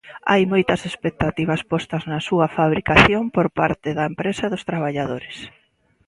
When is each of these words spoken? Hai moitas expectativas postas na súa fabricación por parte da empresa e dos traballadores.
Hai 0.31 0.43
moitas 0.53 0.81
expectativas 0.89 1.61
postas 1.71 2.03
na 2.11 2.19
súa 2.27 2.47
fabricación 2.57 3.23
por 3.35 3.47
parte 3.59 3.89
da 3.97 4.03
empresa 4.11 4.43
e 4.45 4.51
dos 4.53 4.67
traballadores. 4.69 5.37